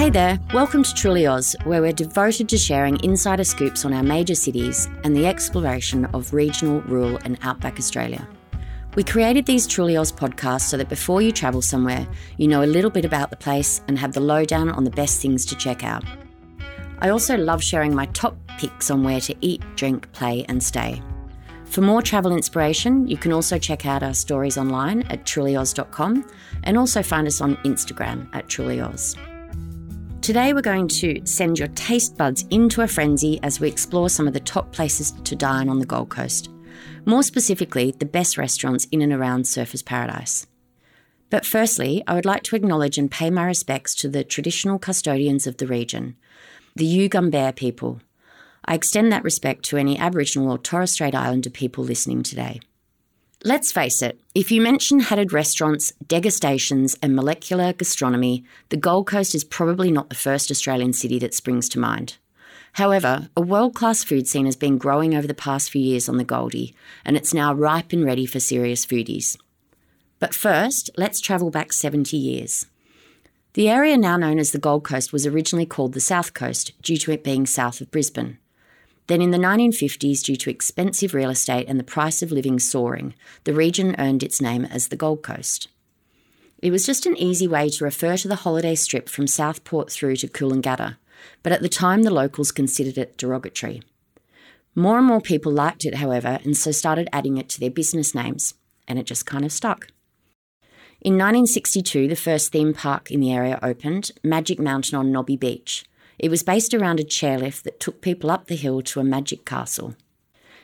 Hey 0.00 0.08
there, 0.08 0.40
welcome 0.54 0.82
to 0.82 0.94
Truly 0.94 1.26
Oz, 1.26 1.54
where 1.64 1.82
we're 1.82 1.92
devoted 1.92 2.48
to 2.48 2.56
sharing 2.56 2.98
insider 3.04 3.44
scoops 3.44 3.84
on 3.84 3.92
our 3.92 4.02
major 4.02 4.34
cities 4.34 4.88
and 5.04 5.14
the 5.14 5.26
exploration 5.26 6.06
of 6.06 6.32
regional, 6.32 6.80
rural, 6.80 7.18
and 7.26 7.38
outback 7.42 7.78
Australia. 7.78 8.26
We 8.94 9.04
created 9.04 9.44
these 9.44 9.66
Truly 9.66 9.98
Oz 9.98 10.10
podcasts 10.10 10.70
so 10.70 10.78
that 10.78 10.88
before 10.88 11.20
you 11.20 11.32
travel 11.32 11.60
somewhere, 11.60 12.08
you 12.38 12.48
know 12.48 12.62
a 12.62 12.64
little 12.64 12.88
bit 12.90 13.04
about 13.04 13.28
the 13.28 13.36
place 13.36 13.82
and 13.88 13.98
have 13.98 14.14
the 14.14 14.20
lowdown 14.20 14.70
on 14.70 14.84
the 14.84 14.90
best 14.90 15.20
things 15.20 15.44
to 15.44 15.54
check 15.54 15.84
out. 15.84 16.02
I 17.00 17.10
also 17.10 17.36
love 17.36 17.62
sharing 17.62 17.94
my 17.94 18.06
top 18.06 18.38
picks 18.56 18.90
on 18.90 19.02
where 19.02 19.20
to 19.20 19.34
eat, 19.42 19.62
drink, 19.76 20.10
play, 20.12 20.46
and 20.48 20.62
stay. 20.62 21.02
For 21.66 21.82
more 21.82 22.00
travel 22.00 22.32
inspiration, 22.32 23.06
you 23.06 23.18
can 23.18 23.34
also 23.34 23.58
check 23.58 23.84
out 23.84 24.02
our 24.02 24.14
stories 24.14 24.56
online 24.56 25.02
at 25.10 25.26
trulyoz.com 25.26 26.24
and 26.62 26.78
also 26.78 27.02
find 27.02 27.26
us 27.26 27.42
on 27.42 27.56
Instagram 27.56 28.34
at 28.34 28.46
trulyoz. 28.46 29.18
Today, 30.30 30.52
we're 30.52 30.60
going 30.60 30.86
to 30.86 31.20
send 31.26 31.58
your 31.58 31.66
taste 31.74 32.16
buds 32.16 32.44
into 32.50 32.82
a 32.82 32.86
frenzy 32.86 33.40
as 33.42 33.58
we 33.58 33.66
explore 33.66 34.08
some 34.08 34.28
of 34.28 34.32
the 34.32 34.38
top 34.38 34.70
places 34.70 35.10
to 35.24 35.34
dine 35.34 35.68
on 35.68 35.80
the 35.80 35.86
Gold 35.86 36.10
Coast. 36.10 36.50
More 37.04 37.24
specifically, 37.24 37.96
the 37.98 38.06
best 38.06 38.38
restaurants 38.38 38.86
in 38.92 39.02
and 39.02 39.12
around 39.12 39.42
Surfers 39.42 39.84
Paradise. 39.84 40.46
But 41.30 41.44
firstly, 41.44 42.04
I 42.06 42.14
would 42.14 42.26
like 42.26 42.44
to 42.44 42.54
acknowledge 42.54 42.96
and 42.96 43.10
pay 43.10 43.28
my 43.28 43.44
respects 43.44 43.92
to 43.96 44.08
the 44.08 44.22
traditional 44.22 44.78
custodians 44.78 45.48
of 45.48 45.56
the 45.56 45.66
region, 45.66 46.14
the 46.76 46.86
Yugambeh 46.86 47.56
people. 47.56 48.00
I 48.64 48.76
extend 48.76 49.10
that 49.10 49.24
respect 49.24 49.64
to 49.64 49.78
any 49.78 49.98
Aboriginal 49.98 50.52
or 50.52 50.58
Torres 50.58 50.92
Strait 50.92 51.16
Islander 51.16 51.50
people 51.50 51.82
listening 51.82 52.22
today. 52.22 52.60
Let's 53.42 53.72
face 53.72 54.02
it, 54.02 54.20
if 54.34 54.50
you 54.52 54.60
mention 54.60 55.00
hatted 55.00 55.32
restaurants, 55.32 55.94
degustations, 56.04 56.98
and 57.02 57.16
molecular 57.16 57.72
gastronomy, 57.72 58.44
the 58.68 58.76
Gold 58.76 59.06
Coast 59.06 59.34
is 59.34 59.44
probably 59.44 59.90
not 59.90 60.10
the 60.10 60.14
first 60.14 60.50
Australian 60.50 60.92
city 60.92 61.18
that 61.20 61.32
springs 61.32 61.66
to 61.70 61.78
mind. 61.78 62.18
However, 62.74 63.30
a 63.34 63.40
world 63.40 63.74
class 63.74 64.04
food 64.04 64.28
scene 64.28 64.44
has 64.44 64.56
been 64.56 64.76
growing 64.76 65.14
over 65.14 65.26
the 65.26 65.32
past 65.32 65.70
few 65.70 65.80
years 65.80 66.06
on 66.06 66.18
the 66.18 66.24
Goldie, 66.24 66.74
and 67.02 67.16
it's 67.16 67.32
now 67.32 67.54
ripe 67.54 67.94
and 67.94 68.04
ready 68.04 68.26
for 68.26 68.40
serious 68.40 68.84
foodies. 68.84 69.38
But 70.18 70.34
first, 70.34 70.90
let's 70.98 71.18
travel 71.18 71.50
back 71.50 71.72
70 71.72 72.18
years. 72.18 72.66
The 73.54 73.70
area 73.70 73.96
now 73.96 74.18
known 74.18 74.38
as 74.38 74.50
the 74.50 74.58
Gold 74.58 74.84
Coast 74.84 75.14
was 75.14 75.26
originally 75.26 75.64
called 75.64 75.94
the 75.94 76.00
South 76.00 76.34
Coast 76.34 76.72
due 76.82 76.98
to 76.98 77.12
it 77.12 77.24
being 77.24 77.46
south 77.46 77.80
of 77.80 77.90
Brisbane. 77.90 78.36
Then, 79.10 79.22
in 79.22 79.32
the 79.32 79.38
1950s, 79.38 80.22
due 80.22 80.36
to 80.36 80.50
expensive 80.50 81.14
real 81.14 81.30
estate 81.30 81.66
and 81.66 81.80
the 81.80 81.82
price 81.82 82.22
of 82.22 82.30
living 82.30 82.60
soaring, 82.60 83.14
the 83.42 83.52
region 83.52 83.96
earned 83.98 84.22
its 84.22 84.40
name 84.40 84.64
as 84.64 84.86
the 84.86 84.96
Gold 84.96 85.24
Coast. 85.24 85.66
It 86.62 86.70
was 86.70 86.86
just 86.86 87.06
an 87.06 87.16
easy 87.16 87.48
way 87.48 87.70
to 87.70 87.84
refer 87.84 88.16
to 88.18 88.28
the 88.28 88.36
holiday 88.46 88.76
strip 88.76 89.08
from 89.08 89.26
Southport 89.26 89.90
through 89.90 90.14
to 90.18 90.28
Coolangatta, 90.28 90.96
but 91.42 91.50
at 91.50 91.60
the 91.60 91.68
time 91.68 92.04
the 92.04 92.12
locals 92.12 92.52
considered 92.52 92.96
it 92.98 93.16
derogatory. 93.16 93.82
More 94.76 94.98
and 94.98 95.08
more 95.08 95.20
people 95.20 95.50
liked 95.50 95.84
it, 95.84 95.96
however, 95.96 96.38
and 96.44 96.56
so 96.56 96.70
started 96.70 97.08
adding 97.12 97.36
it 97.36 97.48
to 97.48 97.58
their 97.58 97.68
business 97.68 98.14
names, 98.14 98.54
and 98.86 98.96
it 98.96 99.06
just 99.06 99.26
kind 99.26 99.44
of 99.44 99.50
stuck. 99.50 99.88
In 101.00 101.14
1962, 101.14 102.06
the 102.06 102.14
first 102.14 102.52
theme 102.52 102.72
park 102.72 103.10
in 103.10 103.18
the 103.18 103.32
area 103.32 103.58
opened, 103.60 104.12
Magic 104.22 104.60
Mountain 104.60 104.96
on 104.96 105.10
Nobby 105.10 105.36
Beach, 105.36 105.84
it 106.20 106.30
was 106.30 106.42
based 106.42 106.74
around 106.74 107.00
a 107.00 107.04
chairlift 107.04 107.62
that 107.62 107.80
took 107.80 108.02
people 108.02 108.30
up 108.30 108.46
the 108.46 108.54
hill 108.54 108.82
to 108.82 109.00
a 109.00 109.04
magic 109.04 109.46
castle. 109.46 109.96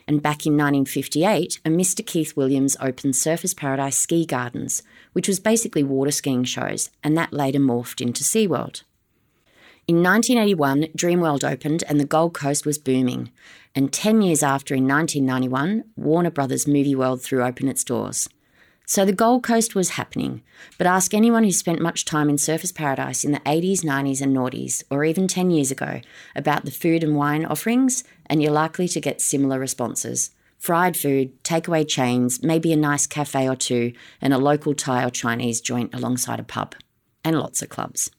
And 0.06 0.22
back 0.22 0.44
in 0.44 0.52
1958, 0.52 1.60
a 1.64 1.70
Mr. 1.70 2.06
Keith 2.06 2.36
Williams 2.36 2.76
opened 2.78 3.14
Surfers 3.14 3.56
Paradise 3.56 3.96
Ski 3.96 4.26
Gardens, 4.26 4.82
which 5.14 5.26
was 5.26 5.40
basically 5.40 5.82
water 5.82 6.10
skiing 6.10 6.44
shows, 6.44 6.90
and 7.02 7.16
that 7.16 7.32
later 7.32 7.58
morphed 7.58 8.02
into 8.02 8.22
SeaWorld. 8.22 8.82
In 9.88 10.02
1981, 10.02 10.88
Dreamworld 10.96 11.50
opened 11.50 11.84
and 11.88 11.98
the 11.98 12.04
Gold 12.04 12.34
Coast 12.34 12.66
was 12.66 12.76
booming. 12.76 13.32
And 13.74 13.92
10 13.92 14.20
years 14.20 14.42
after, 14.42 14.74
in 14.74 14.86
1991, 14.86 15.84
Warner 15.96 16.30
Brothers 16.30 16.66
Movie 16.66 16.94
World 16.94 17.22
threw 17.22 17.42
open 17.42 17.66
its 17.66 17.82
doors. 17.82 18.28
So 18.88 19.04
the 19.04 19.12
Gold 19.12 19.42
Coast 19.42 19.74
was 19.74 19.90
happening, 19.90 20.42
but 20.78 20.86
ask 20.86 21.12
anyone 21.12 21.42
who 21.42 21.50
spent 21.50 21.80
much 21.82 22.04
time 22.04 22.30
in 22.30 22.36
Surfers 22.36 22.72
Paradise 22.72 23.24
in 23.24 23.32
the 23.32 23.40
80s, 23.40 23.80
90s, 23.80 24.20
and 24.20 24.34
noughties, 24.34 24.84
or 24.88 25.04
even 25.04 25.26
10 25.26 25.50
years 25.50 25.72
ago, 25.72 26.00
about 26.36 26.64
the 26.64 26.70
food 26.70 27.02
and 27.02 27.16
wine 27.16 27.44
offerings, 27.44 28.04
and 28.26 28.40
you're 28.40 28.52
likely 28.52 28.86
to 28.86 29.00
get 29.00 29.20
similar 29.20 29.58
responses. 29.58 30.30
Fried 30.60 30.96
food, 30.96 31.42
takeaway 31.42 31.86
chains, 31.86 32.44
maybe 32.44 32.72
a 32.72 32.76
nice 32.76 33.08
cafe 33.08 33.48
or 33.48 33.56
two, 33.56 33.92
and 34.20 34.32
a 34.32 34.38
local 34.38 34.72
Thai 34.72 35.04
or 35.04 35.10
Chinese 35.10 35.60
joint 35.60 35.92
alongside 35.92 36.38
a 36.38 36.44
pub, 36.44 36.76
and 37.24 37.36
lots 37.36 37.62
of 37.62 37.68
clubs. 37.68 38.12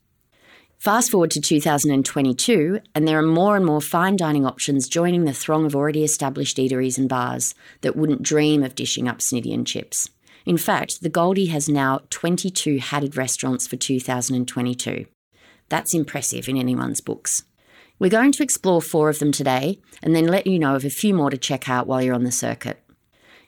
Fast 0.78 1.12
forward 1.12 1.32
to 1.32 1.40
2022, 1.40 2.82
and 2.94 3.08
there 3.08 3.18
are 3.18 3.24
more 3.24 3.56
and 3.56 3.66
more 3.66 3.82
fine 3.82 4.18
dining 4.18 4.46
options 4.46 4.90
joining 4.90 5.24
the 5.24 5.32
throng 5.32 5.66
of 5.66 5.78
already 5.78 6.04
established 6.04 6.58
eateries 6.58 6.98
and 6.98 7.08
bars 7.08 7.56
that 7.82 7.96
wouldn't 7.96 8.22
dream 8.22 8.64
of 8.64 8.76
dishing 8.76 9.08
up 9.08 9.20
snitty 9.20 9.54
and 9.54 9.66
chips. 9.66 10.10
In 10.48 10.58
fact, 10.58 11.02
the 11.02 11.10
Goldie 11.10 11.48
has 11.48 11.68
now 11.68 12.00
22 12.10 12.78
hatted 12.78 13.18
restaurants 13.18 13.68
for 13.68 13.76
2022. 13.76 15.06
That's 15.68 15.94
impressive 15.94 16.48
in 16.48 16.56
anyone's 16.56 17.02
books. 17.02 17.44
We're 18.00 18.10
going 18.10 18.32
to 18.32 18.44
explore 18.44 18.82
four 18.82 19.10
of 19.10 19.20
them 19.20 19.34
today 19.34 19.82
and 20.02 20.16
then 20.16 20.26
let 20.26 20.48
you 20.48 20.58
know 20.58 20.78
of 20.78 20.86
a 20.86 20.90
few 20.90 21.14
more 21.14 21.30
to 21.30 21.38
check 21.38 21.68
out 21.68 21.86
while 21.86 22.02
you're 22.02 22.16
on 22.16 22.24
the 22.24 22.32
circuit. 22.32 22.82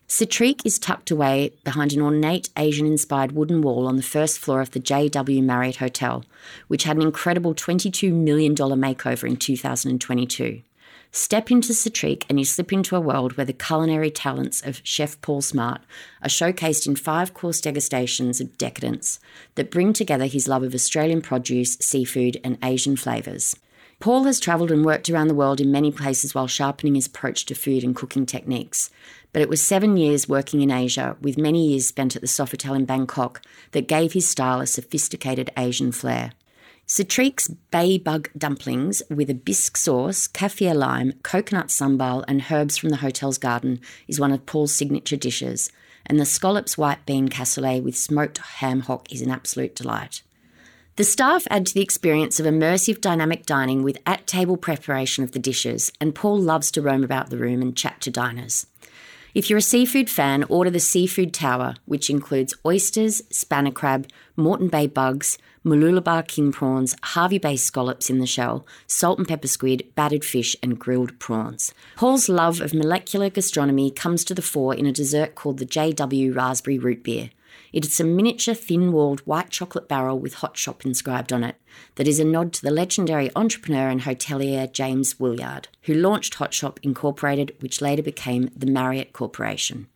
Citrique 0.09 0.65
is 0.65 0.77
tucked 0.77 1.09
away 1.09 1.53
behind 1.63 1.93
an 1.93 2.01
ornate 2.01 2.49
Asian 2.57 2.85
inspired 2.85 3.31
wooden 3.31 3.61
wall 3.61 3.87
on 3.87 3.95
the 3.95 4.03
first 4.03 4.37
floor 4.37 4.59
of 4.59 4.71
the 4.71 4.81
JW 4.81 5.41
Marriott 5.41 5.77
Hotel, 5.77 6.25
which 6.67 6.83
had 6.83 6.97
an 6.97 7.03
incredible 7.03 7.55
$22 7.55 8.11
million 8.11 8.53
makeover 8.55 9.25
in 9.25 9.37
2022. 9.37 10.63
Step 11.11 11.49
into 11.49 11.73
Citrique 11.73 12.25
and 12.29 12.37
you 12.37 12.45
slip 12.45 12.71
into 12.71 12.95
a 12.95 13.01
world 13.01 13.35
where 13.35 13.45
the 13.45 13.51
culinary 13.51 14.11
talents 14.11 14.61
of 14.61 14.81
Chef 14.83 15.19
Paul 15.21 15.41
Smart 15.41 15.81
are 16.21 16.29
showcased 16.29 16.85
in 16.85 16.95
five 16.95 17.33
course 17.33 17.59
degustations 17.59 18.39
of 18.39 18.57
decadence 18.59 19.19
that 19.55 19.71
bring 19.71 19.91
together 19.91 20.27
his 20.27 20.47
love 20.47 20.61
of 20.61 20.75
Australian 20.75 21.21
produce, 21.21 21.75
seafood, 21.79 22.39
and 22.43 22.59
Asian 22.63 22.95
flavours. 22.95 23.55
Paul 23.99 24.23
has 24.25 24.39
travelled 24.39 24.71
and 24.71 24.85
worked 24.85 25.09
around 25.09 25.27
the 25.29 25.35
world 25.35 25.59
in 25.59 25.71
many 25.71 25.91
places 25.91 26.33
while 26.33 26.47
sharpening 26.47 26.95
his 26.95 27.07
approach 27.07 27.45
to 27.47 27.55
food 27.55 27.83
and 27.83 27.95
cooking 27.95 28.25
techniques. 28.25 28.91
But 29.33 29.41
it 29.41 29.49
was 29.49 29.61
seven 29.61 29.97
years 29.97 30.29
working 30.29 30.61
in 30.61 30.71
Asia, 30.71 31.17
with 31.19 31.37
many 31.37 31.69
years 31.69 31.87
spent 31.87 32.15
at 32.15 32.21
the 32.21 32.27
Sofitel 32.27 32.75
in 32.75 32.85
Bangkok, 32.85 33.41
that 33.71 33.87
gave 33.87 34.13
his 34.13 34.29
style 34.29 34.61
a 34.61 34.67
sophisticated 34.67 35.49
Asian 35.57 35.91
flair. 35.91 36.31
Citrique's 36.91 37.49
bay 37.69 37.99
bug 37.99 38.31
dumplings 38.35 39.03
with 39.11 39.29
a 39.29 39.35
bisque 39.35 39.77
sauce, 39.77 40.27
kaffir 40.27 40.75
lime, 40.75 41.13
coconut 41.21 41.67
sambal, 41.67 42.25
and 42.27 42.45
herbs 42.49 42.77
from 42.77 42.89
the 42.89 42.95
hotel's 42.95 43.37
garden 43.37 43.79
is 44.07 44.19
one 44.19 44.31
of 44.31 44.47
Paul's 44.47 44.73
signature 44.73 45.15
dishes, 45.15 45.71
and 46.07 46.19
the 46.19 46.25
scallops 46.25 46.79
white 46.79 47.05
bean 47.05 47.29
cassoulet 47.29 47.83
with 47.83 47.95
smoked 47.95 48.39
ham 48.39 48.79
hock 48.79 49.13
is 49.13 49.21
an 49.21 49.29
absolute 49.29 49.75
delight. 49.75 50.23
The 50.95 51.03
staff 51.03 51.45
add 51.51 51.67
to 51.67 51.75
the 51.75 51.83
experience 51.83 52.39
of 52.39 52.47
immersive 52.47 53.01
dynamic 53.01 53.45
dining 53.45 53.83
with 53.83 53.99
at 54.07 54.25
table 54.25 54.57
preparation 54.57 55.23
of 55.23 55.33
the 55.33 55.37
dishes, 55.37 55.91
and 56.01 56.15
Paul 56.15 56.39
loves 56.39 56.71
to 56.71 56.81
roam 56.81 57.03
about 57.03 57.29
the 57.29 57.37
room 57.37 57.61
and 57.61 57.77
chat 57.77 58.01
to 58.01 58.09
diners. 58.09 58.65
If 59.35 59.47
you're 59.47 59.59
a 59.59 59.61
seafood 59.61 60.09
fan, 60.09 60.43
order 60.45 60.71
the 60.71 60.79
Seafood 60.79 61.35
Tower, 61.35 61.75
which 61.85 62.09
includes 62.09 62.55
oysters, 62.65 63.21
spanner 63.29 63.69
crab, 63.69 64.07
Moreton 64.35 64.69
Bay 64.69 64.87
bugs, 64.87 65.37
Mooloolaba 65.63 66.27
king 66.27 66.51
prawns, 66.51 66.95
Hervey 67.03 67.37
Bay 67.37 67.55
scallops 67.55 68.09
in 68.09 68.17
the 68.17 68.25
shell, 68.25 68.65
salt 68.87 69.19
and 69.19 69.27
pepper 69.27 69.47
squid, 69.47 69.83
battered 69.93 70.25
fish, 70.25 70.55
and 70.63 70.79
grilled 70.79 71.19
prawns. 71.19 71.75
Paul's 71.95 72.27
love 72.27 72.59
of 72.59 72.73
molecular 72.73 73.29
gastronomy 73.29 73.91
comes 73.91 74.23
to 74.25 74.33
the 74.33 74.41
fore 74.41 74.73
in 74.73 74.87
a 74.87 74.91
dessert 74.91 75.35
called 75.35 75.59
the 75.59 75.65
JW 75.65 76.35
Raspberry 76.35 76.79
Root 76.79 77.03
Beer. 77.03 77.29
It 77.71 77.85
is 77.85 77.99
a 77.99 78.03
miniature 78.03 78.53
thin 78.53 78.91
walled 78.91 79.21
white 79.21 79.49
chocolate 79.49 79.87
barrel 79.87 80.19
with 80.19 80.35
hot 80.35 80.57
shop 80.57 80.85
inscribed 80.85 81.31
on 81.31 81.43
it 81.43 81.55
that 81.95 82.07
is 82.07 82.19
a 82.19 82.25
nod 82.25 82.53
to 82.53 82.61
the 82.61 82.71
legendary 82.71 83.29
entrepreneur 83.35 83.89
and 83.89 84.01
hotelier 84.01 84.71
James 84.71 85.19
Willard, 85.19 85.67
who 85.83 85.93
launched 85.93 86.35
Hot 86.35 86.53
Shop 86.53 86.79
Incorporated, 86.83 87.55
which 87.59 87.81
later 87.81 88.03
became 88.03 88.49
the 88.55 88.65
Marriott 88.65 89.13
Corporation. 89.13 89.87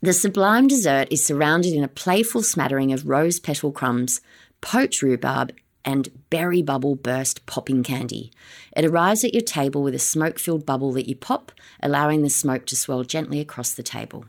The 0.00 0.12
sublime 0.12 0.68
dessert 0.68 1.08
is 1.10 1.26
surrounded 1.26 1.72
in 1.72 1.82
a 1.82 1.88
playful 1.88 2.42
smattering 2.42 2.92
of 2.92 3.08
rose 3.08 3.40
petal 3.40 3.72
crumbs, 3.72 4.20
poached 4.60 5.02
rhubarb, 5.02 5.52
and 5.84 6.10
berry 6.30 6.62
bubble 6.62 6.94
burst 6.94 7.46
popping 7.46 7.82
candy. 7.82 8.30
It 8.76 8.84
arrives 8.84 9.24
at 9.24 9.32
your 9.32 9.42
table 9.42 9.82
with 9.82 9.94
a 9.94 9.98
smoke 9.98 10.38
filled 10.38 10.66
bubble 10.66 10.92
that 10.92 11.08
you 11.08 11.16
pop, 11.16 11.50
allowing 11.82 12.22
the 12.22 12.30
smoke 12.30 12.66
to 12.66 12.76
swirl 12.76 13.04
gently 13.04 13.40
across 13.40 13.72
the 13.72 13.82
table. 13.82 14.26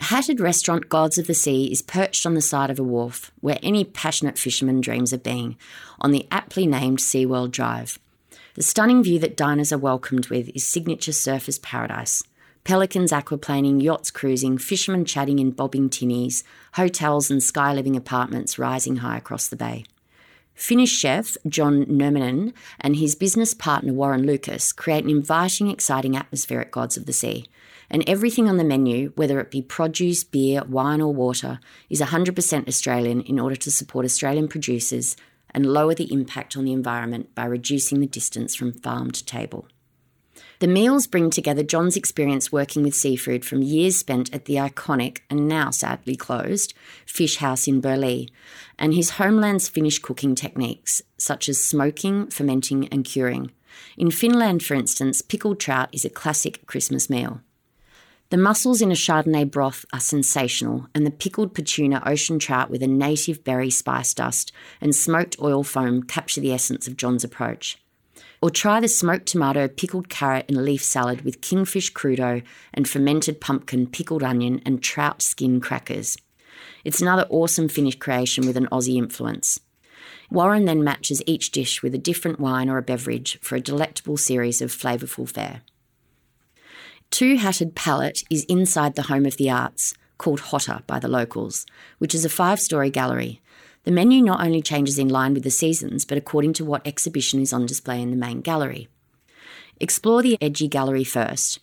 Hatted 0.00 0.40
restaurant 0.40 0.88
Gods 0.88 1.18
of 1.18 1.26
the 1.26 1.34
Sea 1.34 1.70
is 1.72 1.82
perched 1.82 2.26
on 2.26 2.34
the 2.34 2.40
side 2.40 2.70
of 2.70 2.78
a 2.78 2.82
wharf, 2.82 3.32
where 3.40 3.58
any 3.62 3.84
passionate 3.84 4.38
fisherman 4.38 4.80
dreams 4.80 5.12
of 5.12 5.22
being, 5.22 5.56
on 6.00 6.12
the 6.12 6.26
aptly 6.30 6.66
named 6.66 6.98
SeaWorld 6.98 7.50
Drive. 7.50 7.98
The 8.54 8.62
stunning 8.62 9.02
view 9.02 9.18
that 9.18 9.36
diners 9.36 9.72
are 9.72 9.78
welcomed 9.78 10.28
with 10.28 10.50
is 10.54 10.64
signature 10.64 11.12
surfers 11.12 11.60
paradise. 11.60 12.22
Pelicans 12.64 13.12
aquaplaning, 13.12 13.82
yachts 13.82 14.10
cruising, 14.10 14.58
fishermen 14.58 15.04
chatting 15.04 15.38
in 15.38 15.50
bobbing 15.50 15.88
tinnies, 15.88 16.42
hotels 16.74 17.30
and 17.30 17.42
sky 17.42 17.72
living 17.72 17.96
apartments 17.96 18.58
rising 18.58 18.96
high 18.96 19.18
across 19.18 19.48
the 19.48 19.56
bay. 19.56 19.84
Finnish 20.54 20.90
chef 20.90 21.36
John 21.46 21.84
Nurminen 21.84 22.54
and 22.80 22.96
his 22.96 23.14
business 23.14 23.52
partner 23.52 23.92
Warren 23.92 24.24
Lucas 24.24 24.72
create 24.72 25.04
an 25.04 25.10
inviting, 25.10 25.68
exciting 25.68 26.16
atmosphere 26.16 26.60
at 26.60 26.70
Gods 26.70 26.96
of 26.96 27.04
the 27.06 27.12
Sea. 27.12 27.46
And 27.90 28.02
everything 28.08 28.48
on 28.48 28.56
the 28.56 28.64
menu, 28.64 29.12
whether 29.14 29.40
it 29.40 29.50
be 29.50 29.62
produce, 29.62 30.24
beer, 30.24 30.62
wine, 30.64 31.00
or 31.00 31.14
water, 31.14 31.60
is 31.88 32.00
100% 32.00 32.68
Australian 32.68 33.20
in 33.22 33.38
order 33.38 33.56
to 33.56 33.70
support 33.70 34.04
Australian 34.04 34.48
producers 34.48 35.16
and 35.50 35.66
lower 35.66 35.94
the 35.94 36.12
impact 36.12 36.56
on 36.56 36.64
the 36.64 36.72
environment 36.72 37.34
by 37.34 37.44
reducing 37.44 38.00
the 38.00 38.06
distance 38.06 38.54
from 38.54 38.72
farm 38.72 39.10
to 39.10 39.24
table. 39.24 39.66
The 40.58 40.66
meals 40.66 41.06
bring 41.06 41.28
together 41.28 41.62
John's 41.62 41.96
experience 41.96 42.50
working 42.50 42.82
with 42.82 42.94
seafood 42.94 43.44
from 43.44 43.62
years 43.62 43.96
spent 43.96 44.32
at 44.34 44.46
the 44.46 44.54
iconic 44.54 45.18
and 45.28 45.46
now 45.46 45.70
sadly 45.70 46.16
closed 46.16 46.72
fish 47.04 47.36
house 47.36 47.68
in 47.68 47.80
Burleigh, 47.80 48.26
and 48.78 48.94
his 48.94 49.10
homeland's 49.10 49.68
Finnish 49.68 49.98
cooking 49.98 50.34
techniques, 50.34 51.02
such 51.18 51.48
as 51.48 51.62
smoking, 51.62 52.28
fermenting, 52.28 52.88
and 52.88 53.04
curing. 53.04 53.50
In 53.98 54.10
Finland, 54.10 54.62
for 54.62 54.74
instance, 54.74 55.20
pickled 55.20 55.60
trout 55.60 55.90
is 55.92 56.04
a 56.04 56.10
classic 56.10 56.66
Christmas 56.66 57.10
meal. 57.10 57.40
The 58.28 58.36
mussels 58.36 58.82
in 58.82 58.90
a 58.90 58.94
Chardonnay 58.94 59.48
broth 59.52 59.84
are 59.92 60.00
sensational, 60.00 60.88
and 60.92 61.06
the 61.06 61.12
pickled 61.12 61.54
Petuna 61.54 62.02
ocean 62.04 62.40
trout 62.40 62.70
with 62.70 62.82
a 62.82 62.88
native 62.88 63.44
berry 63.44 63.70
spice 63.70 64.12
dust 64.12 64.50
and 64.80 64.96
smoked 64.96 65.36
oil 65.40 65.62
foam 65.62 66.02
capture 66.02 66.40
the 66.40 66.52
essence 66.52 66.88
of 66.88 66.96
John's 66.96 67.22
approach. 67.22 67.78
Or 68.42 68.50
try 68.50 68.80
the 68.80 68.88
smoked 68.88 69.26
tomato, 69.26 69.68
pickled 69.68 70.08
carrot, 70.08 70.46
and 70.48 70.64
leaf 70.64 70.82
salad 70.82 71.20
with 71.20 71.40
kingfish 71.40 71.92
crudo 71.92 72.42
and 72.74 72.88
fermented 72.88 73.40
pumpkin, 73.40 73.86
pickled 73.86 74.24
onion, 74.24 74.60
and 74.66 74.82
trout 74.82 75.22
skin 75.22 75.60
crackers. 75.60 76.18
It's 76.84 77.00
another 77.00 77.28
awesome 77.30 77.68
Finnish 77.68 77.96
creation 77.96 78.44
with 78.44 78.56
an 78.56 78.66
Aussie 78.72 78.98
influence. 78.98 79.60
Warren 80.32 80.64
then 80.64 80.82
matches 80.82 81.22
each 81.26 81.52
dish 81.52 81.80
with 81.80 81.94
a 81.94 81.98
different 81.98 82.40
wine 82.40 82.68
or 82.68 82.78
a 82.78 82.82
beverage 82.82 83.38
for 83.40 83.54
a 83.54 83.60
delectable 83.60 84.16
series 84.16 84.60
of 84.60 84.72
flavourful 84.72 85.28
fare. 85.28 85.62
Two 87.10 87.36
Hatted 87.36 87.74
Palette 87.74 88.24
is 88.28 88.44
inside 88.44 88.94
the 88.94 89.02
Home 89.02 89.24
of 89.24 89.36
the 89.38 89.50
Arts, 89.50 89.94
called 90.18 90.40
HOTA 90.40 90.82
by 90.86 90.98
the 90.98 91.08
locals, 91.08 91.64
which 91.98 92.14
is 92.14 92.24
a 92.24 92.28
five 92.28 92.60
story 92.60 92.90
gallery. 92.90 93.40
The 93.84 93.90
menu 93.90 94.22
not 94.22 94.44
only 94.44 94.60
changes 94.60 94.98
in 94.98 95.08
line 95.08 95.32
with 95.32 95.42
the 95.42 95.50
seasons, 95.50 96.04
but 96.04 96.18
according 96.18 96.52
to 96.54 96.64
what 96.64 96.86
exhibition 96.86 97.40
is 97.40 97.52
on 97.52 97.64
display 97.64 98.02
in 98.02 98.10
the 98.10 98.16
main 98.16 98.40
gallery. 98.40 98.88
Explore 99.80 100.22
the 100.22 100.36
edgy 100.42 100.68
gallery 100.68 101.04
first. 101.04 101.60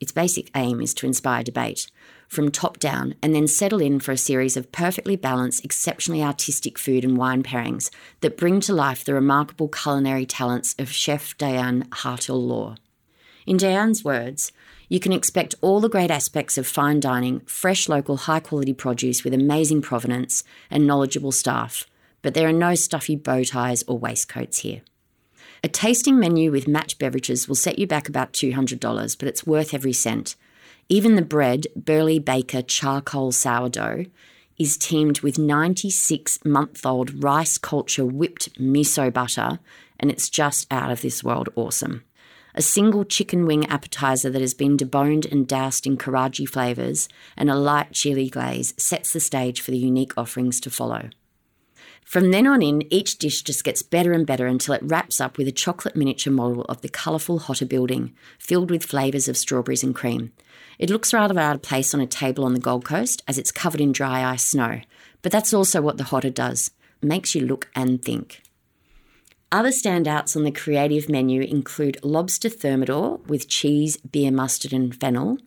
Its 0.00 0.12
basic 0.12 0.50
aim 0.56 0.80
is 0.80 0.94
to 0.94 1.06
inspire 1.06 1.44
debate 1.44 1.90
from 2.26 2.50
top 2.50 2.78
down 2.78 3.14
and 3.22 3.34
then 3.34 3.46
settle 3.46 3.82
in 3.82 3.98
for 4.00 4.12
a 4.12 4.16
series 4.16 4.56
of 4.56 4.72
perfectly 4.72 5.16
balanced, 5.16 5.64
exceptionally 5.64 6.22
artistic 6.22 6.78
food 6.78 7.04
and 7.04 7.18
wine 7.18 7.42
pairings 7.42 7.90
that 8.20 8.36
bring 8.36 8.60
to 8.60 8.72
life 8.72 9.04
the 9.04 9.12
remarkable 9.12 9.68
culinary 9.68 10.24
talents 10.24 10.74
of 10.78 10.90
chef 10.90 11.36
Dayan 11.36 11.86
Hartill 11.92 12.40
Law. 12.40 12.76
In 13.46 13.56
Dayan's 13.56 14.04
words, 14.04 14.52
you 14.90 14.98
can 14.98 15.12
expect 15.12 15.54
all 15.60 15.80
the 15.80 15.88
great 15.88 16.10
aspects 16.10 16.58
of 16.58 16.66
fine 16.66 16.98
dining, 16.98 17.40
fresh 17.46 17.88
local 17.88 18.16
high 18.16 18.40
quality 18.40 18.74
produce 18.74 19.22
with 19.22 19.32
amazing 19.32 19.80
provenance 19.80 20.42
and 20.68 20.84
knowledgeable 20.84 21.30
staff, 21.30 21.86
but 22.22 22.34
there 22.34 22.48
are 22.48 22.52
no 22.52 22.74
stuffy 22.74 23.14
bow 23.14 23.44
ties 23.44 23.84
or 23.86 23.98
waistcoats 23.98 24.58
here. 24.58 24.82
A 25.62 25.68
tasting 25.68 26.18
menu 26.18 26.50
with 26.50 26.66
match 26.66 26.98
beverages 26.98 27.46
will 27.46 27.54
set 27.54 27.78
you 27.78 27.86
back 27.86 28.08
about 28.08 28.32
$200, 28.32 29.16
but 29.16 29.28
it's 29.28 29.46
worth 29.46 29.72
every 29.72 29.92
cent. 29.92 30.34
Even 30.88 31.14
the 31.14 31.22
bread, 31.22 31.66
Burleigh 31.76 32.18
Baker 32.18 32.60
charcoal 32.60 33.30
sourdough, 33.30 34.06
is 34.58 34.76
teamed 34.76 35.20
with 35.20 35.38
96 35.38 36.44
month 36.44 36.84
old 36.84 37.22
rice 37.22 37.58
culture 37.58 38.04
whipped 38.04 38.52
miso 38.58 39.12
butter, 39.12 39.60
and 40.00 40.10
it's 40.10 40.28
just 40.28 40.66
out 40.72 40.90
of 40.90 41.00
this 41.00 41.22
world 41.22 41.48
awesome. 41.54 42.02
A 42.54 42.62
single 42.62 43.04
chicken 43.04 43.46
wing 43.46 43.66
appetizer 43.66 44.30
that 44.30 44.40
has 44.40 44.54
been 44.54 44.76
deboned 44.76 45.30
and 45.30 45.46
doused 45.46 45.86
in 45.86 45.96
karaage 45.96 46.48
flavours 46.48 47.08
and 47.36 47.50
a 47.50 47.54
light 47.54 47.92
chili 47.92 48.28
glaze 48.28 48.74
sets 48.76 49.12
the 49.12 49.20
stage 49.20 49.60
for 49.60 49.70
the 49.70 49.78
unique 49.78 50.12
offerings 50.16 50.60
to 50.60 50.70
follow. 50.70 51.10
From 52.04 52.32
then 52.32 52.46
on 52.46 52.60
in, 52.60 52.92
each 52.92 53.18
dish 53.18 53.42
just 53.42 53.62
gets 53.62 53.82
better 53.82 54.12
and 54.12 54.26
better 54.26 54.46
until 54.46 54.74
it 54.74 54.82
wraps 54.82 55.20
up 55.20 55.38
with 55.38 55.46
a 55.46 55.52
chocolate 55.52 55.94
miniature 55.94 56.32
model 56.32 56.62
of 56.62 56.80
the 56.80 56.88
colourful 56.88 57.40
HOTA 57.40 57.66
building, 57.66 58.14
filled 58.36 58.68
with 58.68 58.82
flavours 58.82 59.28
of 59.28 59.36
strawberries 59.36 59.84
and 59.84 59.94
cream. 59.94 60.32
It 60.76 60.90
looks 60.90 61.14
rather 61.14 61.38
out 61.38 61.54
of 61.54 61.62
place 61.62 61.94
on 61.94 62.00
a 62.00 62.08
table 62.08 62.44
on 62.44 62.52
the 62.52 62.58
Gold 62.58 62.84
Coast 62.84 63.22
as 63.28 63.38
it's 63.38 63.52
covered 63.52 63.80
in 63.80 63.92
dry 63.92 64.28
ice 64.28 64.42
snow, 64.44 64.80
but 65.22 65.30
that's 65.30 65.54
also 65.54 65.80
what 65.80 65.98
the 65.98 66.04
HOTA 66.04 66.30
does 66.30 66.72
makes 67.00 67.34
you 67.34 67.46
look 67.46 67.70
and 67.76 68.02
think. 68.02 68.42
Other 69.52 69.70
standouts 69.70 70.36
on 70.36 70.44
the 70.44 70.52
creative 70.52 71.08
menu 71.08 71.42
include 71.42 71.98
lobster 72.04 72.48
thermidor 72.48 73.18
with 73.26 73.48
cheese, 73.48 73.96
beer, 73.96 74.30
mustard, 74.30 74.72
and 74.72 74.94
fennel, 74.94 75.38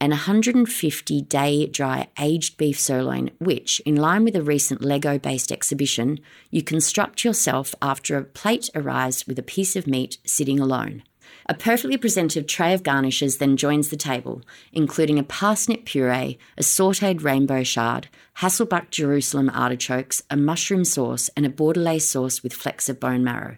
and 0.00 0.12
150 0.12 1.22
day 1.22 1.66
dry 1.66 2.06
aged 2.20 2.56
beef 2.56 2.78
sirloin, 2.78 3.32
which, 3.40 3.80
in 3.80 3.96
line 3.96 4.22
with 4.22 4.36
a 4.36 4.42
recent 4.42 4.80
Lego 4.80 5.18
based 5.18 5.50
exhibition, 5.50 6.20
you 6.52 6.62
construct 6.62 7.24
yourself 7.24 7.74
after 7.82 8.16
a 8.16 8.22
plate 8.22 8.70
arrives 8.76 9.26
with 9.26 9.40
a 9.40 9.42
piece 9.42 9.74
of 9.74 9.88
meat 9.88 10.18
sitting 10.24 10.60
alone. 10.60 11.02
A 11.46 11.54
perfectly 11.54 11.96
presented 11.96 12.48
tray 12.48 12.74
of 12.74 12.82
garnishes 12.82 13.38
then 13.38 13.56
joins 13.56 13.88
the 13.88 13.96
table, 13.96 14.42
including 14.72 15.18
a 15.18 15.22
parsnip 15.22 15.84
puree, 15.84 16.38
a 16.56 16.62
sauteed 16.62 17.22
rainbow 17.22 17.62
chard, 17.62 18.08
Hasselback 18.38 18.90
Jerusalem 18.90 19.50
artichokes, 19.52 20.22
a 20.30 20.36
mushroom 20.36 20.84
sauce, 20.84 21.30
and 21.36 21.46
a 21.46 21.50
bordelaise 21.50 22.02
sauce 22.02 22.42
with 22.42 22.52
flecks 22.52 22.88
of 22.88 23.00
bone 23.00 23.24
marrow. 23.24 23.56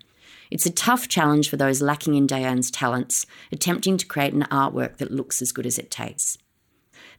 It's 0.51 0.67
a 0.67 0.71
tough 0.71 1.09
challenge 1.09 1.49
for 1.49 1.57
those 1.57 1.81
lacking 1.81 2.15
in 2.15 2.27
Dayan's 2.27 2.71
talents, 2.71 3.27
attempting 3.53 3.97
to 3.99 4.07
create 4.07 4.33
an 4.33 4.47
artwork 4.51 4.97
that 4.97 5.13
looks 5.13 5.41
as 5.41 5.53
good 5.53 5.67
as 5.67 5.79
it 5.79 5.91
tastes. 5.91 6.39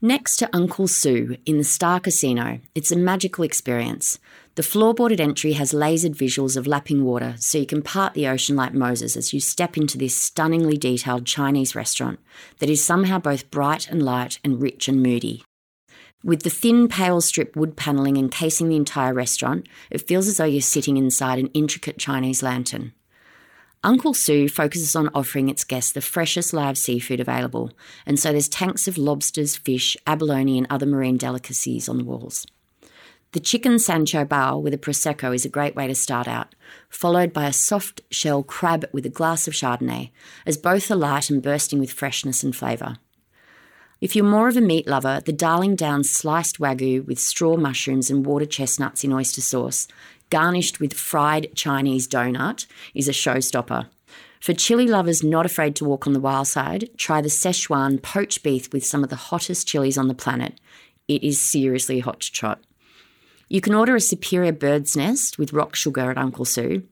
Next 0.04 0.34
to 0.38 0.50
Uncle 0.52 0.88
Sue 0.88 1.36
in 1.46 1.58
the 1.58 1.64
Star 1.64 2.00
Casino, 2.00 2.58
it's 2.74 2.90
a 2.90 2.96
magical 2.96 3.44
experience. 3.44 4.18
The 4.56 4.62
floorboarded 4.62 5.20
entry 5.20 5.52
has 5.52 5.72
lasered 5.72 6.16
visuals 6.16 6.56
of 6.56 6.66
lapping 6.66 7.04
water, 7.04 7.36
so 7.38 7.58
you 7.58 7.66
can 7.66 7.82
part 7.82 8.14
the 8.14 8.26
ocean 8.26 8.56
like 8.56 8.74
Moses 8.74 9.16
as 9.16 9.32
you 9.32 9.38
step 9.38 9.76
into 9.76 9.96
this 9.96 10.16
stunningly 10.16 10.76
detailed 10.76 11.24
Chinese 11.24 11.76
restaurant 11.76 12.18
that 12.58 12.68
is 12.68 12.82
somehow 12.84 13.20
both 13.20 13.48
bright 13.52 13.88
and 13.88 14.02
light 14.02 14.40
and 14.42 14.60
rich 14.60 14.88
and 14.88 15.00
moody. 15.00 15.44
With 16.24 16.42
the 16.42 16.50
thin, 16.50 16.88
pale 16.88 17.20
strip 17.20 17.54
wood 17.54 17.76
panelling 17.76 18.16
encasing 18.16 18.70
the 18.70 18.74
entire 18.74 19.14
restaurant, 19.14 19.68
it 19.88 20.08
feels 20.08 20.26
as 20.26 20.38
though 20.38 20.44
you're 20.44 20.62
sitting 20.62 20.96
inside 20.96 21.38
an 21.38 21.46
intricate 21.54 21.98
Chinese 21.98 22.42
lantern. 22.42 22.92
Uncle 23.84 24.14
Sue 24.14 24.48
focuses 24.48 24.94
on 24.94 25.10
offering 25.12 25.48
its 25.48 25.64
guests 25.64 25.90
the 25.90 26.00
freshest 26.00 26.52
live 26.52 26.78
seafood 26.78 27.18
available, 27.18 27.72
and 28.06 28.16
so 28.16 28.30
there's 28.30 28.48
tanks 28.48 28.86
of 28.86 28.96
lobsters, 28.96 29.56
fish, 29.56 29.96
abalone, 30.06 30.56
and 30.56 30.68
other 30.70 30.86
marine 30.86 31.16
delicacies 31.16 31.88
on 31.88 31.98
the 31.98 32.04
walls. 32.04 32.46
The 33.32 33.40
chicken 33.40 33.80
Sancho 33.80 34.24
bao 34.24 34.62
with 34.62 34.72
a 34.72 34.78
Prosecco 34.78 35.34
is 35.34 35.44
a 35.44 35.48
great 35.48 35.74
way 35.74 35.88
to 35.88 35.96
start 35.96 36.28
out, 36.28 36.54
followed 36.88 37.32
by 37.32 37.46
a 37.46 37.52
soft 37.52 38.02
shell 38.10 38.44
crab 38.44 38.84
with 38.92 39.04
a 39.04 39.08
glass 39.08 39.48
of 39.48 39.54
Chardonnay, 39.54 40.10
as 40.46 40.56
both 40.56 40.88
are 40.88 40.96
light 40.96 41.28
and 41.28 41.42
bursting 41.42 41.80
with 41.80 41.90
freshness 41.90 42.44
and 42.44 42.54
flavour. 42.54 42.98
If 44.00 44.14
you're 44.14 44.24
more 44.24 44.48
of 44.48 44.56
a 44.56 44.60
meat 44.60 44.86
lover, 44.86 45.22
the 45.24 45.32
Darling 45.32 45.76
Downs 45.76 46.10
sliced 46.10 46.58
wagyu 46.58 47.06
with 47.06 47.18
straw 47.18 47.56
mushrooms 47.56 48.10
and 48.10 48.26
water 48.26 48.46
chestnuts 48.46 49.02
in 49.02 49.12
oyster 49.12 49.40
sauce 49.40 49.88
garnished 50.32 50.80
with 50.80 50.94
fried 50.94 51.54
Chinese 51.54 52.08
donut, 52.08 52.64
is 52.94 53.06
a 53.06 53.12
showstopper. 53.12 53.86
For 54.40 54.54
chili 54.54 54.88
lovers 54.88 55.22
not 55.22 55.44
afraid 55.44 55.76
to 55.76 55.84
walk 55.84 56.06
on 56.06 56.14
the 56.14 56.20
wild 56.28 56.48
side, 56.48 56.88
try 56.96 57.20
the 57.20 57.28
Szechuan 57.28 58.02
poached 58.02 58.42
beef 58.42 58.72
with 58.72 58.84
some 58.84 59.04
of 59.04 59.10
the 59.10 59.24
hottest 59.28 59.68
chilies 59.68 59.98
on 59.98 60.08
the 60.08 60.14
planet. 60.14 60.58
It 61.06 61.22
is 61.22 61.38
seriously 61.38 62.00
hot 62.00 62.20
to 62.20 62.32
trot. 62.32 62.60
You 63.50 63.60
can 63.60 63.74
order 63.74 63.94
a 63.94 64.00
superior 64.00 64.52
bird's 64.52 64.96
nest 64.96 65.36
with 65.38 65.52
rock 65.52 65.76
sugar 65.76 66.10
at 66.10 66.16
Uncle 66.16 66.46
Sue, 66.46 66.84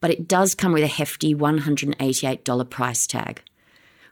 but 0.00 0.10
it 0.10 0.26
does 0.26 0.56
come 0.56 0.72
with 0.72 0.82
a 0.82 0.88
hefty 0.88 1.36
$188 1.36 2.68
price 2.68 3.06
tag, 3.06 3.42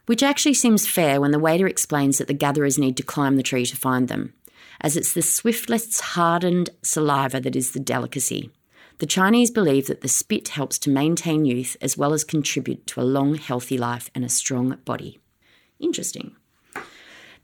which 0.05 0.23
actually 0.23 0.53
seems 0.53 0.87
fair 0.87 1.19
when 1.19 1.31
the 1.31 1.39
waiter 1.39 1.67
explains 1.67 2.17
that 2.17 2.29
the 2.29 2.33
gatherers 2.33 2.79
need 2.79 2.95
to 2.95 3.03
climb 3.03 3.35
the 3.35 3.43
tree 3.43 3.65
to 3.65 3.75
find 3.75 4.07
them, 4.07 4.33
as 4.79 4.95
it's 4.95 5.13
the 5.13 5.19
swiftlets' 5.19 5.99
hardened 5.99 6.69
saliva 6.81 7.41
that 7.41 7.57
is 7.57 7.71
the 7.71 7.79
delicacy. 7.79 8.49
The 8.97 9.05
Chinese 9.05 9.51
believe 9.51 9.87
that 9.87 10.01
the 10.01 10.07
spit 10.07 10.49
helps 10.49 10.77
to 10.79 10.89
maintain 10.89 11.45
youth 11.45 11.75
as 11.81 11.97
well 11.97 12.13
as 12.13 12.23
contribute 12.23 12.85
to 12.87 13.01
a 13.01 13.03
long, 13.03 13.35
healthy 13.35 13.77
life 13.77 14.09
and 14.13 14.23
a 14.23 14.29
strong 14.29 14.77
body. 14.85 15.19
Interesting. 15.79 16.35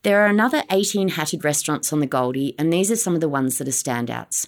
There 0.04 0.22
are 0.22 0.28
another 0.28 0.64
18 0.72 1.10
hatted 1.10 1.44
restaurants 1.44 1.92
on 1.92 2.00
the 2.00 2.06
Goldie, 2.06 2.56
and 2.60 2.72
these 2.72 2.92
are 2.92 2.96
some 2.96 3.16
of 3.16 3.22
the 3.22 3.30
ones 3.30 3.58
that 3.58 3.68
are 3.68 3.72
standouts. 3.72 4.48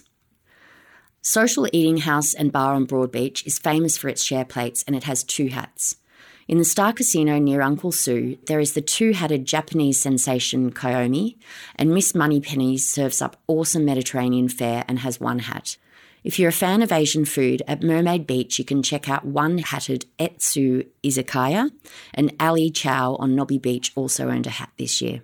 Social 1.22 1.68
Eating 1.70 1.98
House 1.98 2.32
and 2.32 2.50
Bar 2.50 2.74
on 2.74 2.86
Broadbeach 2.86 3.46
is 3.46 3.58
famous 3.58 3.98
for 3.98 4.08
its 4.08 4.24
share 4.24 4.46
plates 4.46 4.82
and 4.86 4.96
it 4.96 5.04
has 5.04 5.22
two 5.22 5.48
hats. 5.48 5.96
In 6.48 6.56
the 6.56 6.64
Star 6.64 6.94
Casino 6.94 7.38
near 7.38 7.60
Uncle 7.60 7.92
Sue, 7.92 8.38
there 8.46 8.58
is 8.58 8.72
the 8.72 8.80
two 8.80 9.12
hatted 9.12 9.44
Japanese 9.44 10.00
sensation 10.00 10.72
Kiyomi, 10.72 11.36
and 11.76 11.90
Miss 11.90 12.14
Moneypenny 12.14 12.78
serves 12.78 13.20
up 13.20 13.36
awesome 13.46 13.84
Mediterranean 13.84 14.48
fare 14.48 14.84
and 14.88 15.00
has 15.00 15.20
one 15.20 15.40
hat. 15.40 15.76
If 16.22 16.38
you're 16.38 16.50
a 16.50 16.52
fan 16.52 16.82
of 16.82 16.92
Asian 16.92 17.24
food, 17.24 17.62
at 17.66 17.82
Mermaid 17.82 18.26
Beach 18.26 18.58
you 18.58 18.64
can 18.64 18.82
check 18.82 19.08
out 19.08 19.24
One 19.24 19.58
Hatted 19.58 20.06
Etsu 20.18 20.84
Izakaya, 21.02 21.70
and 22.12 22.34
Ali 22.38 22.70
Chow 22.70 23.16
on 23.16 23.34
Nobby 23.34 23.58
Beach 23.58 23.92
also 23.94 24.28
earned 24.28 24.46
a 24.46 24.50
hat 24.50 24.70
this 24.78 25.00
year. 25.00 25.22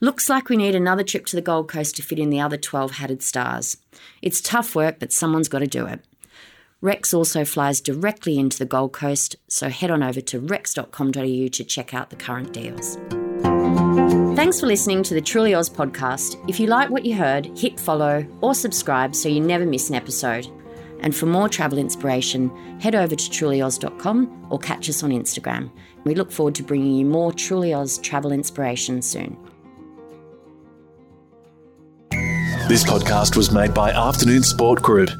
Looks 0.00 0.28
like 0.28 0.48
we 0.48 0.56
need 0.56 0.76
another 0.76 1.02
trip 1.02 1.26
to 1.26 1.36
the 1.36 1.42
Gold 1.42 1.68
Coast 1.68 1.96
to 1.96 2.02
fit 2.02 2.20
in 2.20 2.30
the 2.30 2.40
other 2.40 2.56
12 2.56 2.92
hatted 2.92 3.22
stars. 3.22 3.78
It's 4.22 4.40
tough 4.40 4.76
work, 4.76 5.00
but 5.00 5.12
someone's 5.12 5.48
got 5.48 5.58
to 5.58 5.66
do 5.66 5.86
it. 5.86 6.04
Rex 6.80 7.12
also 7.12 7.44
flies 7.44 7.80
directly 7.80 8.38
into 8.38 8.58
the 8.58 8.64
Gold 8.64 8.92
Coast, 8.92 9.34
so 9.48 9.68
head 9.68 9.90
on 9.90 10.04
over 10.04 10.20
to 10.20 10.38
rex.com.au 10.38 11.48
to 11.48 11.64
check 11.64 11.92
out 11.92 12.10
the 12.10 12.16
current 12.16 12.52
deals. 12.52 12.96
Thanks 14.38 14.60
for 14.60 14.66
listening 14.66 15.02
to 15.02 15.14
the 15.14 15.20
Truly 15.20 15.52
Oz 15.52 15.68
podcast. 15.68 16.40
If 16.48 16.60
you 16.60 16.68
like 16.68 16.90
what 16.90 17.04
you 17.04 17.16
heard, 17.16 17.46
hit 17.58 17.80
follow 17.80 18.24
or 18.40 18.54
subscribe 18.54 19.16
so 19.16 19.28
you 19.28 19.40
never 19.40 19.66
miss 19.66 19.88
an 19.88 19.96
episode. 19.96 20.46
And 21.00 21.12
for 21.12 21.26
more 21.26 21.48
travel 21.48 21.76
inspiration, 21.76 22.48
head 22.78 22.94
over 22.94 23.16
to 23.16 23.30
trulyoz.com 23.30 24.46
or 24.48 24.60
catch 24.60 24.88
us 24.88 25.02
on 25.02 25.10
Instagram. 25.10 25.72
We 26.04 26.14
look 26.14 26.30
forward 26.30 26.54
to 26.54 26.62
bringing 26.62 26.94
you 26.94 27.04
more 27.04 27.32
Truly 27.32 27.74
Oz 27.74 27.98
travel 27.98 28.30
inspiration 28.30 29.02
soon. 29.02 29.36
This 32.68 32.84
podcast 32.84 33.36
was 33.36 33.50
made 33.50 33.74
by 33.74 33.90
Afternoon 33.90 34.44
Sport 34.44 34.82
Group. 34.82 35.10